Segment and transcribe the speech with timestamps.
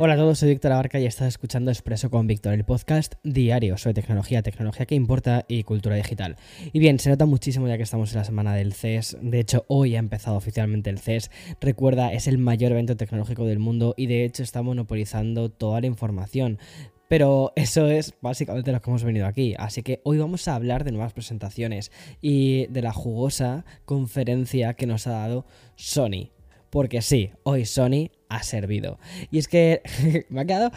[0.00, 3.76] Hola a todos, soy Víctor Abarca y estás escuchando Expreso con Víctor, el podcast diario
[3.76, 6.36] sobre tecnología, tecnología que importa y cultura digital.
[6.72, 9.64] Y bien, se nota muchísimo ya que estamos en la semana del CES, de hecho
[9.66, 14.06] hoy ha empezado oficialmente el CES, recuerda, es el mayor evento tecnológico del mundo y
[14.06, 16.60] de hecho está monopolizando toda la información.
[17.08, 19.56] Pero eso es básicamente lo que hemos venido aquí.
[19.58, 24.86] Así que hoy vamos a hablar de nuevas presentaciones y de la jugosa conferencia que
[24.86, 25.44] nos ha dado
[25.74, 26.37] Sony.
[26.70, 28.98] Porque sí, hoy Sony ha servido.
[29.30, 29.82] Y es que
[30.28, 30.70] me ha quedado...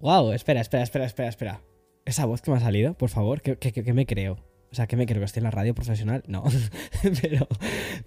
[0.00, 0.32] ¡Wow!
[0.32, 1.62] Espera, espera, espera, espera, espera.
[2.04, 4.38] Esa voz que me ha salido, por favor, ¿qué, me creo?
[4.72, 5.20] O sea, ¿qué me creo?
[5.20, 6.24] ¿Que estoy en la radio profesional?
[6.26, 6.42] No.
[7.22, 7.46] pero,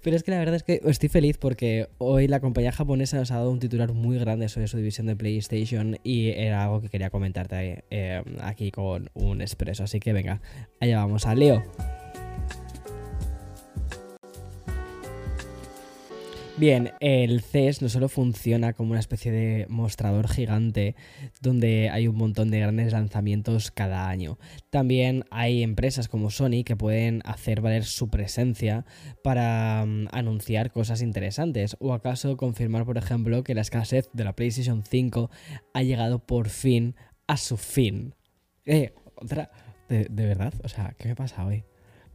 [0.02, 3.30] pero es que la verdad es que estoy feliz porque hoy la compañía japonesa nos
[3.30, 6.90] ha dado un titular muy grande sobre su división de PlayStation y era algo que
[6.90, 9.84] quería comentarte eh, aquí con un expreso.
[9.84, 10.42] Así que venga,
[10.80, 11.62] allá vamos a Leo.
[16.58, 20.96] Bien, el CES no solo funciona como una especie de mostrador gigante
[21.42, 24.38] donde hay un montón de grandes lanzamientos cada año.
[24.70, 28.86] También hay empresas como Sony que pueden hacer valer su presencia
[29.22, 34.34] para mm, anunciar cosas interesantes o acaso confirmar, por ejemplo, que la escasez de la
[34.34, 35.30] PlayStation 5
[35.74, 36.96] ha llegado por fin
[37.26, 38.14] a su fin.
[38.64, 39.50] Eh, otra...
[39.90, 41.64] De, de verdad, o sea, ¿qué me pasa hoy?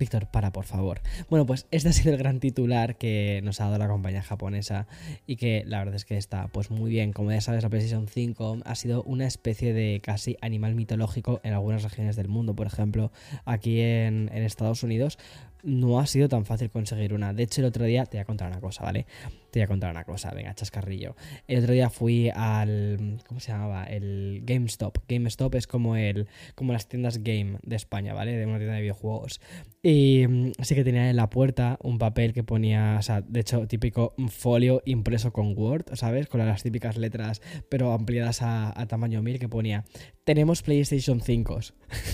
[0.01, 0.99] Víctor, para, por favor.
[1.29, 4.87] Bueno, pues este ha sido el gran titular que nos ha dado la compañía japonesa
[5.27, 7.13] y que la verdad es que está pues muy bien.
[7.13, 11.53] Como ya sabes, la PlayStation 5 ha sido una especie de casi animal mitológico en
[11.53, 12.55] algunas regiones del mundo.
[12.55, 13.11] Por ejemplo,
[13.45, 15.19] aquí en, en Estados Unidos
[15.63, 17.33] no ha sido tan fácil conseguir una.
[17.33, 19.05] De hecho, el otro día te voy a contar una cosa, ¿vale?
[19.51, 21.15] Te voy a contar una cosa, venga, chascarrillo.
[21.47, 23.19] El otro día fui al.
[23.27, 23.83] ¿Cómo se llamaba?
[23.83, 24.99] El GameStop.
[25.09, 26.27] GameStop es como el.
[26.55, 28.37] como las tiendas game de España, ¿vale?
[28.37, 29.41] De una tienda de videojuegos.
[29.83, 30.23] Y
[30.57, 32.95] así mm, que tenía en la puerta un papel que ponía.
[32.97, 36.27] O sea, de hecho, típico folio impreso con Word, ¿sabes?
[36.27, 39.83] Con las típicas letras, pero ampliadas a, tamaño 1000 que ponía.
[40.23, 41.59] Tenemos PlayStation 5.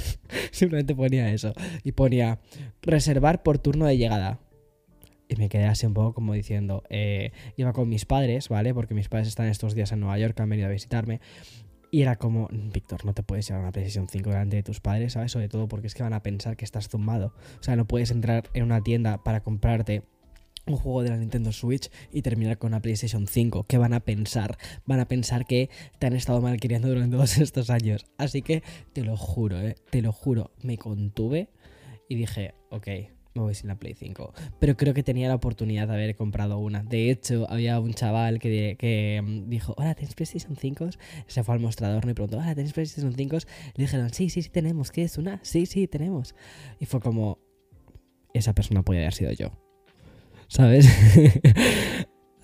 [0.51, 1.53] Simplemente ponía eso.
[1.83, 2.39] Y ponía
[2.81, 4.39] reservar por turno de llegada.
[5.29, 8.73] Y me quedé así un poco como diciendo, eh, iba con mis padres, ¿vale?
[8.73, 11.19] Porque mis padres están estos días en Nueva York, han venido a visitarme.
[11.91, 15.13] Y era como, Víctor, no te puedes llevar una PlayStation 5 delante de tus padres,
[15.13, 15.31] ¿sabes?
[15.31, 17.33] Sobre todo porque es que van a pensar que estás zumbado.
[17.59, 20.03] O sea, no puedes entrar en una tienda para comprarte
[20.65, 23.65] un juego de la Nintendo Switch y terminar con una PlayStation 5.
[23.67, 24.57] ¿Qué van a pensar?
[24.85, 25.69] Van a pensar que
[25.99, 28.05] te han estado mal queriendo durante todos estos años.
[28.17, 29.75] Así que te lo juro, ¿eh?
[29.89, 31.49] te lo juro, me contuve
[32.09, 32.87] y dije, ok,
[33.37, 34.33] me voy sin la Play 5.
[34.59, 36.83] Pero creo que tenía la oportunidad de haber comprado una.
[36.83, 40.89] De hecho, había un chaval que, que mm, dijo, hola, ¿tenéis PlayStation 5?
[41.27, 43.37] Se fue al mostrador y me preguntó, hola, ¿tenéis PlayStation 5?
[43.75, 44.91] Le dijeron, sí, sí, sí tenemos.
[44.91, 45.39] ¿Qué es una?
[45.43, 46.35] Sí, sí, tenemos.
[46.79, 47.39] Y fue como,
[48.33, 49.51] esa persona puede haber sido yo.
[50.47, 50.87] ¿sabes?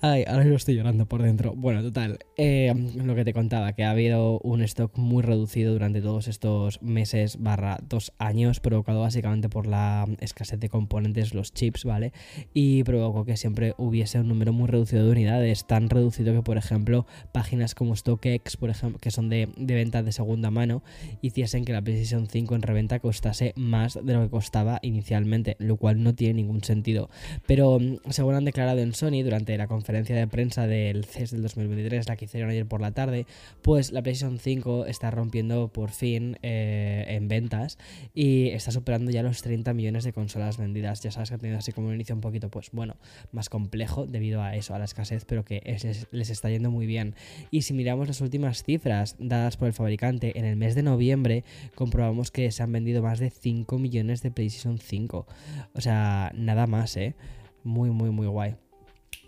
[0.06, 1.54] Ay, ahora yo estoy llorando por dentro.
[1.56, 6.02] Bueno, total, eh, lo que te contaba, que ha habido un stock muy reducido durante
[6.02, 11.84] todos estos meses barra dos años, provocado básicamente por la escasez de componentes, los chips,
[11.84, 12.12] ¿vale?
[12.52, 16.58] Y provocó que siempre hubiese un número muy reducido de unidades, tan reducido que, por
[16.58, 20.82] ejemplo, páginas como StockX, por ejemplo, que son de, de venta de segunda mano,
[21.22, 25.78] hiciesen que la PlayStation 5 en reventa costase más de lo que costaba inicialmente, lo
[25.78, 27.08] cual no tiene ningún sentido.
[27.46, 27.78] Pero,
[28.10, 32.16] según han declarado en Sony durante la conferencia, de prensa del CES del 2023, la
[32.16, 33.26] que hicieron ayer por la tarde,
[33.62, 37.78] pues la PlayStation 5 está rompiendo por fin eh, en ventas
[38.12, 41.00] y está superando ya los 30 millones de consolas vendidas.
[41.00, 42.96] Ya sabes que ha tenido así como un inicio un poquito, pues bueno,
[43.32, 45.62] más complejo debido a eso, a la escasez, pero que
[46.10, 47.14] les está yendo muy bien.
[47.50, 51.44] Y si miramos las últimas cifras dadas por el fabricante en el mes de noviembre,
[51.74, 55.26] comprobamos que se han vendido más de 5 millones de PlayStation 5.
[55.74, 57.14] O sea, nada más, ¿eh?
[57.62, 58.56] Muy, muy, muy guay.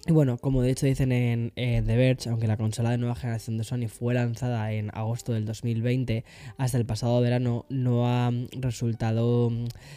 [0.09, 3.59] Y bueno, como de hecho dicen en The Verge, aunque la consola de nueva generación
[3.59, 6.25] de Sony fue lanzada en agosto del 2020,
[6.59, 9.51] hasta el pasado verano no ha resultado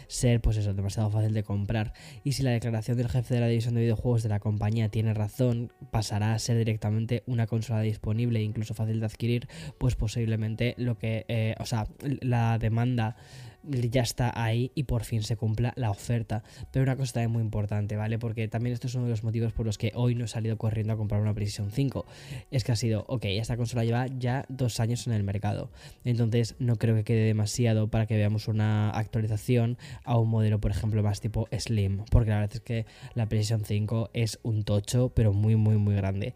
[0.08, 1.92] ser, pues eso, demasiado fácil de comprar.
[2.24, 5.14] Y si la declaración del jefe de la división de videojuegos de la compañía tiene
[5.14, 9.46] razón, pasará a ser directamente una consola disponible e incluso fácil de adquirir,
[9.78, 11.86] pues posiblemente lo que, eh, o sea,
[12.20, 13.14] la demanda
[13.62, 16.42] ya está ahí y por fin se cumpla la oferta.
[16.70, 18.18] Pero una cosa también muy importante, ¿vale?
[18.18, 20.56] Porque también esto es uno de los motivos por los que hoy no he salido
[20.56, 22.06] corriendo a comprar una PlayStation 5.
[22.50, 25.70] Es que ha sido, ok, esta consola lleva ya dos años en el mercado.
[26.04, 30.70] Entonces no creo que quede demasiado para que veamos una actualización a un modelo, por
[30.70, 32.04] ejemplo, más tipo Slim.
[32.10, 35.94] Porque la verdad es que la PlayStation 5 es un tocho, pero muy, muy, muy
[35.94, 36.34] grande.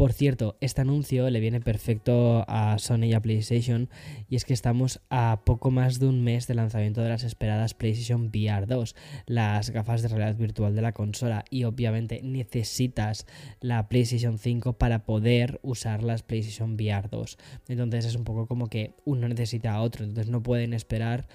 [0.00, 3.90] Por cierto, este anuncio le viene perfecto a Sony y a PlayStation
[4.30, 7.74] y es que estamos a poco más de un mes del lanzamiento de las esperadas
[7.74, 13.26] PlayStation VR 2, las gafas de realidad virtual de la consola y obviamente necesitas
[13.60, 17.36] la PlayStation 5 para poder usar las PlayStation VR 2.
[17.68, 21.28] Entonces es un poco como que uno necesita a otro, entonces no pueden esperar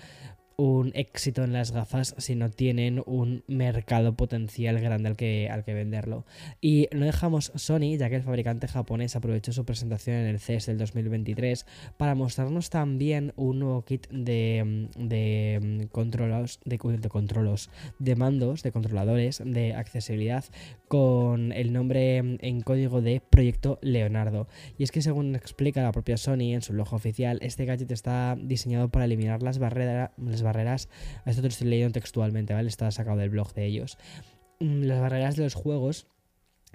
[0.57, 5.63] un éxito en las gafas si no tienen un mercado potencial grande al que, al
[5.63, 6.25] que venderlo.
[6.61, 10.67] Y no dejamos Sony, ya que el fabricante japonés aprovechó su presentación en el CES
[10.67, 11.65] del 2023
[11.97, 17.69] para mostrarnos también un nuevo kit de, de controlos, de, de controlos,
[17.99, 20.45] de mandos, de controladores, de accesibilidad
[20.87, 24.47] con el nombre en código de Proyecto Leonardo.
[24.77, 28.37] Y es que según explica la propia Sony en su logo oficial, este gadget está
[28.39, 30.11] diseñado para eliminar las barreras
[30.45, 30.87] barreras,
[31.25, 32.69] esto te lo estoy leyendo textualmente, ¿vale?
[32.69, 33.97] Está sacado del blog de ellos.
[34.61, 36.07] Mm, las barreras de los juegos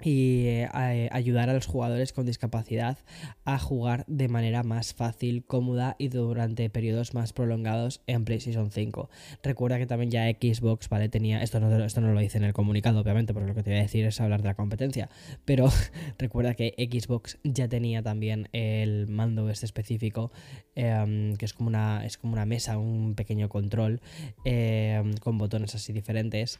[0.03, 2.97] y eh, ayudar a los jugadores con discapacidad
[3.45, 9.09] a jugar de manera más fácil, cómoda y durante periodos más prolongados en PlayStation 5.
[9.43, 11.09] Recuerda que también ya Xbox, ¿vale?
[11.09, 13.71] Tenía, esto no, esto no lo dice en el comunicado, obviamente, porque lo que te
[13.71, 15.09] voy a decir es hablar de la competencia,
[15.45, 15.69] pero
[16.17, 20.31] recuerda que Xbox ya tenía también el mando este específico,
[20.75, 24.01] em, que es como, una, es como una mesa, un pequeño control
[24.45, 26.59] em, con botones así diferentes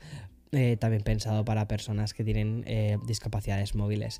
[0.51, 4.19] eh, también pensado para personas que tienen eh, discapacidades móviles.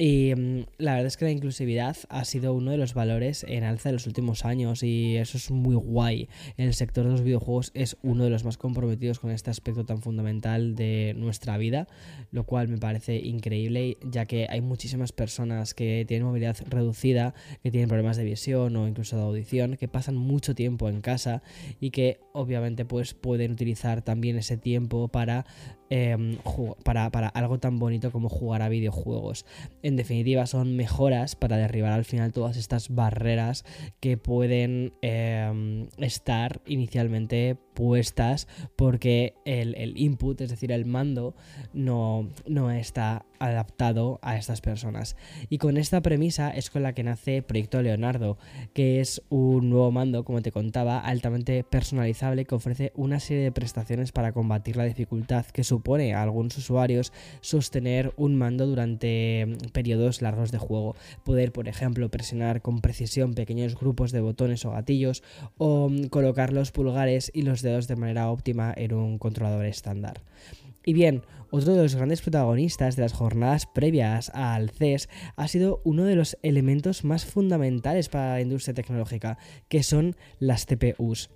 [0.00, 3.64] Y mm, la verdad es que la inclusividad ha sido uno de los valores en
[3.64, 6.30] alza de los últimos años y eso es muy guay.
[6.56, 10.00] El sector de los videojuegos es uno de los más comprometidos con este aspecto tan
[10.00, 11.86] fundamental de nuestra vida,
[12.30, 17.70] lo cual me parece increíble ya que hay muchísimas personas que tienen movilidad reducida, que
[17.70, 21.42] tienen problemas de visión o incluso de audición, que pasan mucho tiempo en casa
[21.78, 25.44] y que obviamente pues pueden utilizar también ese tiempo para
[25.92, 26.38] Em,
[26.84, 29.44] para, para, algo tan bonito como jugar a videojuegos.
[29.82, 33.64] En definitiva, son mejoras para derribar al final todas estas barreras
[33.98, 38.46] que pueden em, estar inicialmente puestas
[38.76, 41.34] porque el, el, input, es decir, el mando,
[41.72, 45.16] no, no está adaptado a estas personas.
[45.48, 48.36] Y con esta premisa es con la que nace Proyecto Leonardo,
[48.74, 53.52] que es un nuevo mando, como te contaba, altamente personalizable que ofrece una serie de
[53.52, 60.20] prestaciones para combatir la dificultad que supone a algunos usuarios sostener un mando durante periodos
[60.20, 60.96] largos de juego.
[61.24, 65.22] Poder, por ejemplo, presionar con precisión pequeños grupos de botones o gatillos
[65.56, 70.20] o colocar los pulgares y los dedos de manera óptima en un controlador estándar.
[70.84, 75.80] Y bien, otro de los grandes protagonistas de las jornadas previas al CES ha sido
[75.84, 79.36] uno de los elementos más fundamentales para la industria tecnológica,
[79.68, 81.30] que son las TPUs.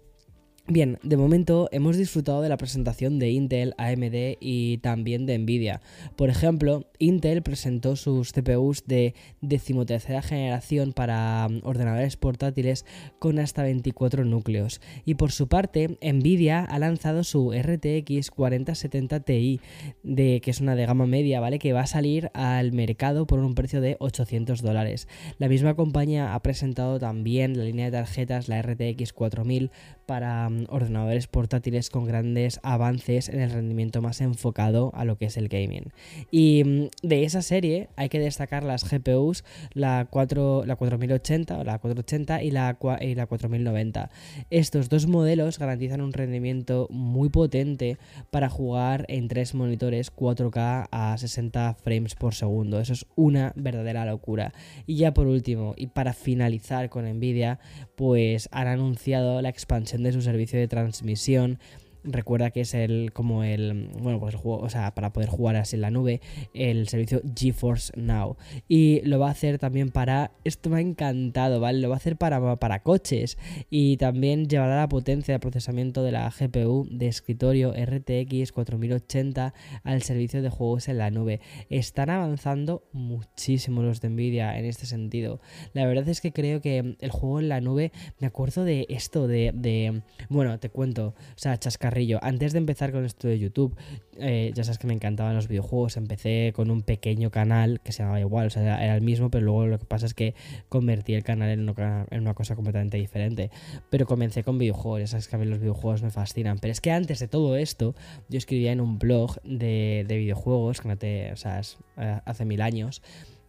[0.67, 5.83] Bien, de momento hemos disfrutado de la presentación de Intel, AMD y también de Nvidia.
[6.17, 12.87] Por ejemplo, Intel presentó sus CPUs de decimotercera generación para mm, ordenadores portátiles
[13.19, 14.81] con hasta 24 núcleos.
[15.05, 19.61] Y por su parte, Nvidia ha lanzado su RTX 4070 Ti,
[20.03, 21.59] de, que es una de gama media, ¿vale?
[21.59, 25.09] Que va a salir al mercado por un precio de 800 dólares.
[25.37, 29.71] La misma compañía ha presentado también la línea de tarjetas, la RTX 4000,
[30.07, 35.27] para mm, ordenadores portátiles con grandes avances en el rendimiento más enfocado a lo que
[35.27, 35.93] es el gaming.
[36.31, 41.65] Y mm, de esa serie hay que destacar las GPUs, la, 4, la 4080 o
[41.65, 44.11] la 480 y la, y la 4090.
[44.51, 47.99] Estos dos modelos garantizan un rendimiento muy potente
[48.31, 52.81] para jugar en tres monitores 4K a 60 frames por segundo.
[52.81, 54.53] Eso es una verdadera locura.
[54.87, 57.59] Y ya por último, y para finalizar con Nvidia,
[57.97, 61.59] pues han anunciado la expansión de su servicio de transmisión
[62.05, 65.57] Recuerda que es el como el bueno, pues el juego, o sea, para poder jugar
[65.57, 66.21] así en la nube,
[66.53, 68.37] el servicio GeForce Now.
[68.69, 71.81] Y lo va a hacer también para esto me ha encantado, ¿vale?
[71.81, 73.39] Lo va a hacer para para coches
[73.71, 80.03] y también llevará la potencia de procesamiento de la GPU de escritorio RTX 4080 al
[80.03, 81.41] servicio de juegos en la nube.
[81.71, 85.41] Están avanzando muchísimo los de Nvidia en este sentido.
[85.73, 89.27] La verdad es que creo que el juego en la nube, me acuerdo de esto
[89.27, 93.77] de, de bueno, te cuento, o sea, chascar Antes de empezar con esto de YouTube,
[94.19, 95.97] eh, ya sabes que me encantaban los videojuegos.
[95.97, 99.45] Empecé con un pequeño canal que se llamaba igual, o sea, era, el mismo, pero
[99.45, 100.35] luego lo que pasa es que
[100.69, 103.51] convertí el canal en una, en una cosa completamente diferente.
[103.91, 106.59] Pero comencé con videojuegos, ya sabes que a mí los videojuegos me fascinan.
[106.59, 107.95] Pero es que antes de todo esto,
[108.29, 111.61] yo escribía en un blog de, de videojuegos, que no te, o sea,
[111.97, 113.03] eh, hace mil años.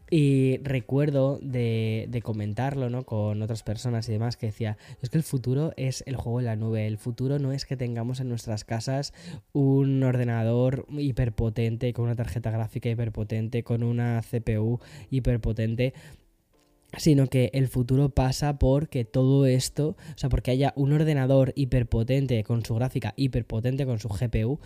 [0.09, 3.05] Y recuerdo de, comentarlo ¿no?
[3.05, 6.45] con otras personas y demás que decía, es que el futuro es el juego en
[6.45, 9.13] la nube, el futuro no es que tengamos en nuestras casas
[9.51, 15.93] un ordenador hiperpotente, con una tarjeta gráfica hiperpotente, con una CPU hiperpotente,
[16.97, 22.43] sino que el futuro pasa porque todo esto, o sea, porque haya un ordenador hiperpotente
[22.43, 24.59] con su gráfica hiperpotente con su GPU,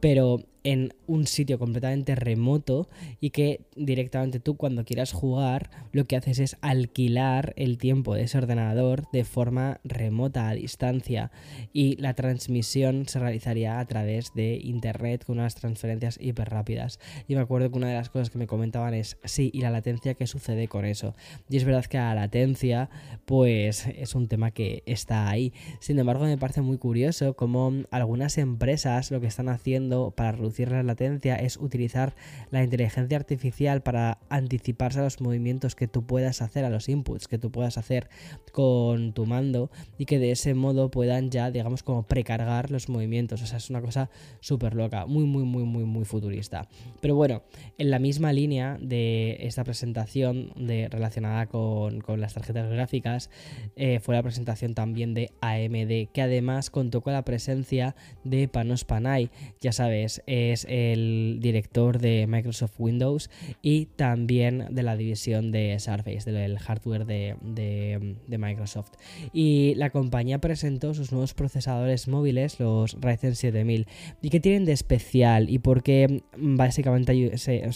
[0.00, 2.88] pero en un sitio completamente remoto
[3.20, 8.22] y que directamente tú cuando quieras jugar lo que haces es alquilar el tiempo de
[8.22, 11.30] ese ordenador de forma remota a distancia.
[11.72, 17.34] Y la transmisión se realizaría a través de internet con unas transferencias hiper rápidas y
[17.34, 20.14] me acuerdo que una de las cosas que me comentaban es sí y la latencia
[20.14, 21.14] que sucede con eso
[21.48, 22.90] y es verdad que la latencia
[23.24, 25.52] pues es un tema que está ahí.
[25.80, 30.49] Sin embargo me parece muy curioso como algunas empresas lo que están haciendo para reducir
[30.58, 32.14] la latencia es utilizar
[32.50, 37.28] la inteligencia artificial para anticiparse a los movimientos que tú puedas hacer, a los inputs
[37.28, 38.08] que tú puedas hacer
[38.52, 43.42] con tu mando y que de ese modo puedan ya, digamos, como precargar los movimientos.
[43.42, 46.68] O sea, es una cosa súper loca, muy, muy, muy, muy, muy futurista.
[47.00, 47.42] Pero bueno,
[47.78, 53.30] en la misma línea de esta presentación de, relacionada con, las tarjetas gráficas,
[53.76, 58.84] eh, fue la presentación también de AMD, que además contó con la presencia de Panos
[58.84, 59.30] Panay.
[59.60, 63.30] Ya sabes, es el director de Microsoft Windows
[63.62, 68.92] y también de la división de Surface, del hardware de, Microsoft.
[69.32, 73.86] Y la compañía presentó sus nuevos procesadores móviles, los Ryzen 7000.
[74.22, 75.50] ¿Y qué tienen de especial?
[75.50, 77.12] ¿Y por qué mm, básicamente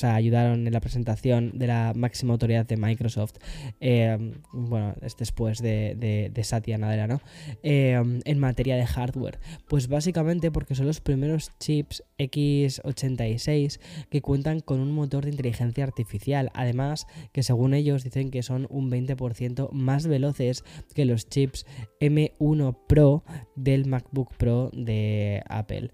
[0.03, 3.35] ayudaron en la presentación de la máxima autoridad de Microsoft?
[3.81, 7.21] Eh, bueno, es después de, Satya Nadella, ¿no?
[7.63, 9.39] Eh, en materia de hardware.
[9.69, 13.81] Pues básicamente porque son los primeros chips X 86
[14.11, 16.51] que cuentan con un motor de inteligencia artificial.
[16.55, 21.67] Además, que según ellos dicen que son un 20% más veloces que los chips
[22.01, 23.25] M1 Pro
[23.57, 25.91] del MacBook Pro de Apple.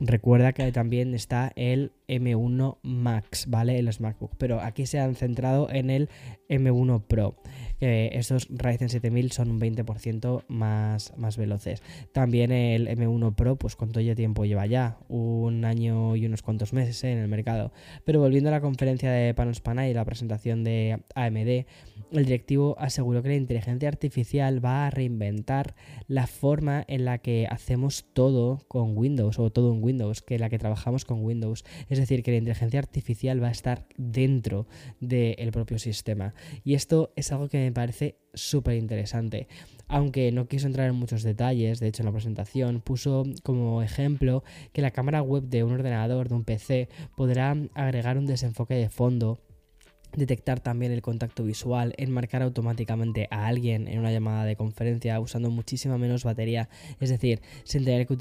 [0.00, 3.78] Recuerda que también está el M1 Max, ¿vale?
[3.78, 4.32] En los MacBook.
[4.38, 6.08] Pero aquí se han centrado en el
[6.48, 7.36] M1 Pro.
[7.80, 11.82] Estos Ryzen 7000 son un 20% más, más veloces.
[12.12, 16.72] También el M1 Pro, pues cuánto ya tiempo lleva ya, un año y unos cuantos
[16.72, 17.12] meses ¿eh?
[17.12, 17.72] en el mercado.
[18.04, 21.66] Pero volviendo a la conferencia de Panos Panay y la presentación de AMD,
[22.12, 25.74] el directivo aseguró que la inteligencia artificial va a reinventar
[26.06, 30.48] la forma en la que hacemos todo con Windows o todo en Windows, que la
[30.48, 31.64] que trabajamos con Windows.
[31.88, 34.66] Es decir, que la inteligencia artificial va a estar dentro
[35.00, 36.34] del propio sistema.
[36.62, 39.48] Y esto es algo que me parece súper interesante.
[39.88, 44.42] Aunque no quiso entrar en muchos detalles, de hecho en la presentación puso como ejemplo
[44.72, 48.88] que la cámara web de un ordenador, de un PC, podrá agregar un desenfoque de
[48.88, 49.40] fondo
[50.16, 55.50] detectar también el contacto visual, enmarcar automáticamente a alguien en una llamada de conferencia usando
[55.50, 56.68] muchísima menos batería,
[57.00, 58.12] es decir, sin tener que,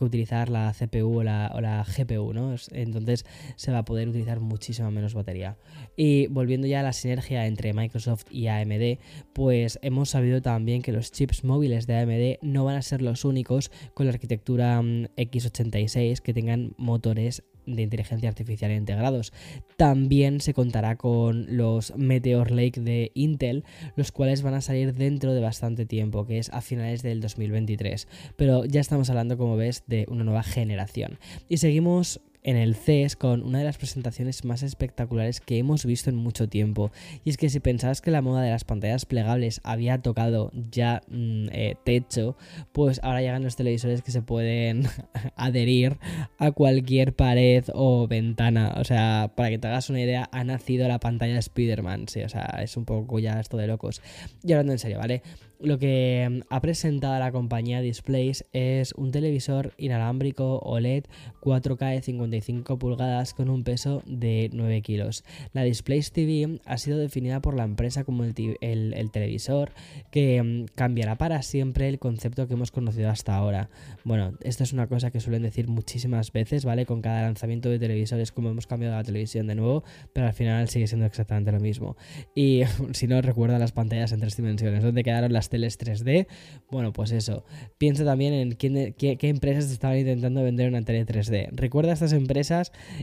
[0.00, 2.54] utilizar la CPU o la, GPU, ¿no?
[2.72, 3.24] Entonces
[3.56, 5.56] se va a poder utilizar muchísima menos batería.
[5.96, 8.98] Y volviendo ya a la sinergia entre Microsoft y AMD,
[9.32, 13.24] pues hemos sabido también que los chips móviles de AMD no van a ser los
[13.24, 17.42] únicos con la arquitectura mm, x86 que tengan motores
[17.74, 19.32] de inteligencia artificial integrados.
[19.76, 23.64] También se contará con los Meteor Lake de Intel,
[23.96, 28.08] los cuales van a salir dentro de bastante tiempo, que es a finales del 2023.
[28.36, 31.18] Pero ya estamos hablando, como ves, de una nueva generación.
[31.48, 36.10] Y seguimos en el CES con una de las presentaciones más espectaculares que hemos visto
[36.10, 36.90] en mucho tiempo.
[37.24, 41.02] Y es que si pensabas que la moda de las pantallas plegables había tocado ya
[41.08, 42.36] mm, eh, techo,
[42.72, 44.84] pues ahora llegan los televisores que se pueden
[45.36, 45.98] adherir
[46.38, 48.74] a cualquier pared o ventana.
[48.78, 52.08] O sea, para que te hagas una idea, ha nacido la pantalla de Spider-Man.
[52.08, 54.02] Sí, o sea, es un poco ya esto de locos.
[54.42, 55.22] Y hablando en serio, ¿vale?
[55.60, 61.04] Lo que mm, ha presentado la compañía Displays es un televisor inalámbrico OLED
[61.42, 65.24] 4K de 55 pulgadas con un peso de 9 kilos.
[65.52, 69.72] La Displays TV ha sido definida por la empresa como el, televisor
[70.10, 73.68] que mm, cambiará para siempre el concepto que hemos conocido hasta ahora.
[74.04, 76.86] Bueno, esto es una cosa que suelen decir muchísimas veces, ¿vale?
[76.86, 79.82] Con cada lanzamiento de televisores, como hemos cambiado la televisión de nuevo,
[80.12, 81.96] pero al final sigue siendo exactamente lo mismo.
[82.34, 86.26] Y si no recuerda las pantallas en tres dimensiones, ¿dónde quedaron las teles 3D?
[86.70, 87.44] Bueno, pues eso.
[87.78, 91.48] Piensa también en qué, qué empresas estaban intentando vender una tele 3D.
[91.52, 92.19] Recuerda estas empresas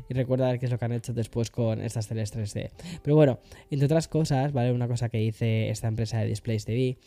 [0.09, 2.71] y recuerda qué es lo que han hecho después con estas teles 3D.
[3.03, 4.71] Pero bueno, entre otras cosas, ¿vale?
[4.71, 6.97] Una cosa que dice esta empresa de Displays TV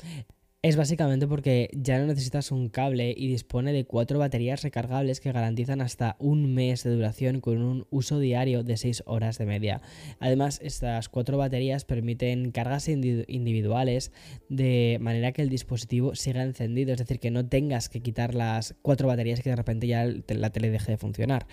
[0.63, 5.33] es básicamente porque ya no necesitas un cable y dispone de cuatro baterías recargables que
[5.33, 9.81] garantizan hasta un mes de duración con un uso diario de 6 horas de media.
[10.19, 14.13] Además, estas cuatro baterías permiten cargas individuales
[14.51, 18.75] de manera que el dispositivo siga encendido, es decir, que no tengas que quitar las
[18.83, 21.47] cuatro baterías y que de repente ya la tele deje de funcionar.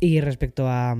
[0.00, 0.98] Y respecto a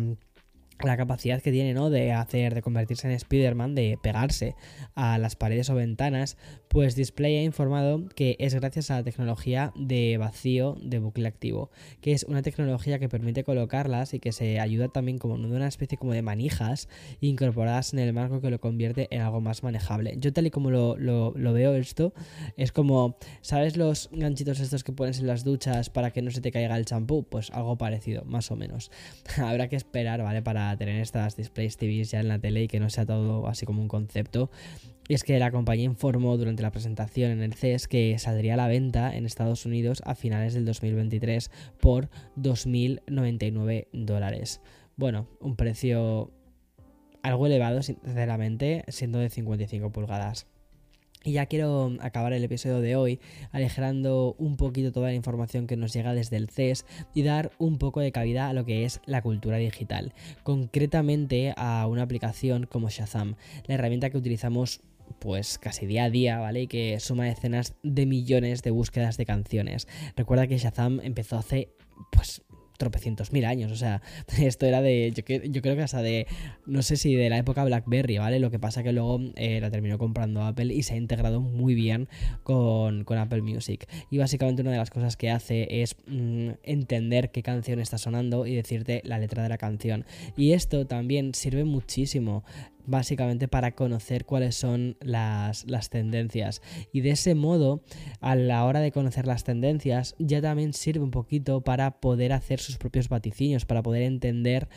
[0.84, 1.90] la capacidad que tiene, ¿no?
[1.90, 4.54] De hacer, de convertirse en Spider-Man, de pegarse
[4.94, 6.36] a las paredes o ventanas,
[6.68, 11.70] pues Display ha informado que es gracias a la tecnología de vacío de bucle activo,
[12.00, 15.68] que es una tecnología que permite colocarlas y que se ayuda también como de una
[15.68, 16.88] especie como de manijas
[17.20, 20.14] incorporadas en el marco que lo convierte en algo más manejable.
[20.18, 22.12] Yo tal y como lo, lo veo esto,
[22.56, 26.40] es como, ¿sabes los ganchitos estos que pones en las duchas para que no se
[26.40, 27.24] te caiga el champú?
[27.24, 28.90] Pues algo parecido, más o menos.
[29.36, 30.42] Habrá que esperar, ¿vale?
[30.42, 33.66] Para tener estas displays TVs ya en la tele y que no sea todo así
[33.66, 34.50] como un concepto.
[35.08, 38.56] Y es que la compañía informó durante la presentación en el CES que saldría a
[38.56, 41.50] la venta en Estados Unidos a finales del 2023
[41.80, 44.60] por 2.099 dólares.
[44.96, 46.30] Bueno, un precio
[47.22, 50.46] algo elevado, sinceramente, siendo de 55 pulgadas.
[51.22, 53.20] Y ya quiero acabar el episodio de hoy
[53.52, 57.76] alejando un poquito toda la información que nos llega desde el CES y dar un
[57.76, 62.88] poco de cabida a lo que es la cultura digital, concretamente a una aplicación como
[62.88, 63.36] Shazam,
[63.66, 64.80] la herramienta que utilizamos
[65.18, 66.62] pues casi día a día, ¿vale?
[66.62, 69.88] Y que suma decenas de millones de búsquedas de canciones.
[70.16, 71.68] Recuerda que Shazam empezó hace
[72.12, 72.42] pues
[72.80, 73.70] tropecientos mil años.
[73.70, 74.02] O sea,
[74.40, 75.12] esto era de.
[75.14, 76.26] Yo, creo que hasta de.
[76.66, 78.40] No sé si de la época Blackberry, ¿vale?
[78.40, 81.74] Lo que pasa que luego eh, la terminó comprando Apple y se ha integrado muy
[81.74, 82.08] bien
[82.42, 83.86] con, Apple Music.
[84.10, 88.46] Y básicamente una de las cosas que hace es mm, entender qué canción está sonando
[88.46, 90.06] y decirte la letra de la canción.
[90.36, 92.44] Y esto también sirve muchísimo
[92.90, 96.60] básicamente para conocer cuáles son las, tendencias.
[96.92, 97.82] Y de ese modo,
[98.20, 102.58] a la hora de conocer las tendencias, ya también sirve un poquito para poder hacer
[102.60, 104.68] sus propios vaticinios, para poder entender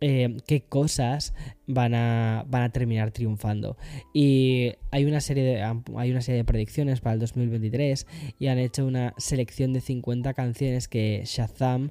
[0.00, 1.32] eh, qué cosas
[1.66, 3.78] van a, van a terminar triunfando.
[4.12, 8.06] Y hay una, serie de, hay una serie de predicciones para el 2023
[8.38, 11.90] y han hecho una selección de 50 canciones que Shazam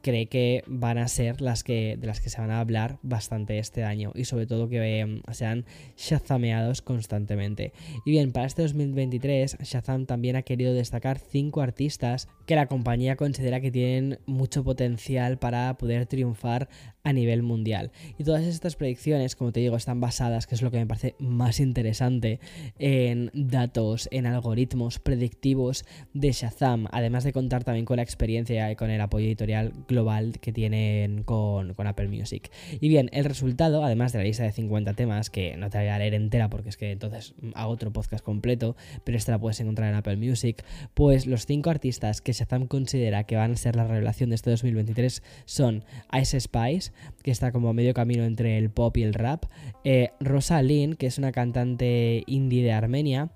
[0.00, 3.58] cree que van a ser las que de las que se van a hablar bastante
[3.58, 5.64] este año y sobre todo que eh, sean
[5.96, 7.72] shazameados constantemente.
[8.04, 13.16] Y bien, para este 2023 Shazam también ha querido destacar cinco artistas que la compañía
[13.16, 16.68] considera que tienen mucho potencial para poder triunfar
[17.04, 17.90] a nivel mundial.
[18.18, 21.16] Y todas estas predicciones, como te digo, están basadas, que es lo que me parece
[21.18, 22.40] más interesante,
[22.78, 28.76] en datos, en algoritmos predictivos de Shazam, además de contar también con la experiencia y
[28.76, 32.50] con el apoyo editorial global que tienen con, Apple Music.
[32.80, 35.88] Y bien, el resultado, además de la lista de 50 temas, que no te voy
[35.88, 39.60] a leer entera porque es que entonces hago otro podcast completo, pero esta la puedes
[39.60, 40.64] encontrar en Apple Music,
[40.94, 44.50] pues los cinco artistas que Shazam considera que van a ser la revelación de este
[44.50, 45.84] 2023 son
[46.20, 46.92] Ice Spice,
[47.22, 49.46] que está como a medio camino entre el pop y el rap,
[49.84, 50.62] eh, Rosa
[50.98, 53.30] que es una cantante indie de Armenia,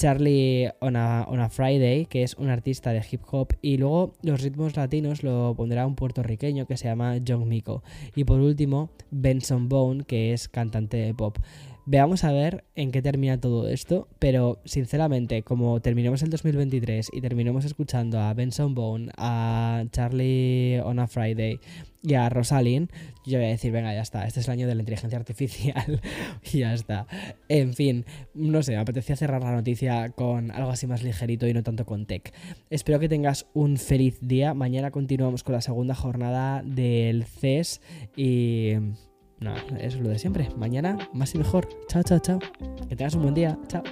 [0.00, 4.74] Charlie on a, Friday, que es un artista de hip hop, y luego los ritmos
[4.74, 7.82] latinos lo pondrá un puertorriqueño que se llama John Miko.
[8.16, 11.36] Y por último, Benson Bone, que es cantante de pop.
[11.86, 17.20] Veamos a ver en qué termina todo esto, pero sinceramente, como terminemos el 2023 y
[17.20, 21.58] terminemos escuchando a Benson Bone, a Charlie on a Friday
[22.02, 22.90] y a Rosalind,
[23.26, 26.00] yo voy a decir, venga, ya está, este es el año de la inteligencia artificial
[26.52, 27.06] y ya está.
[27.48, 31.54] En fin, no sé, me apetecía cerrar la noticia con algo así más ligerito y
[31.54, 32.32] no tanto con tech.
[32.70, 34.54] Espero que tengas un feliz día.
[34.54, 37.80] Mañana continuamos con la segunda jornada del CES
[38.16, 38.74] y
[39.40, 40.48] no, eso es lo de siempre.
[40.56, 41.68] Mañana más y mejor.
[41.88, 42.38] Chao, chao, chao.
[42.88, 43.58] Que tengas un buen día.
[43.68, 43.82] Chao.